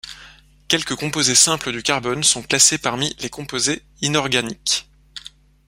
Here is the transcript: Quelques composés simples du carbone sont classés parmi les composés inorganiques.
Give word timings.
Quelques 0.67 0.95
composés 0.95 1.35
simples 1.35 1.71
du 1.71 1.83
carbone 1.83 2.23
sont 2.23 2.41
classés 2.41 2.79
parmi 2.79 3.15
les 3.19 3.29
composés 3.29 3.83
inorganiques. 4.01 4.89